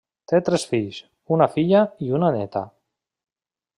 Té 0.31 0.37
tres 0.45 0.63
fills, 0.71 0.97
una 1.37 1.49
filla 1.57 1.83
i 2.07 2.11
una 2.21 2.33
néta. 2.39 2.65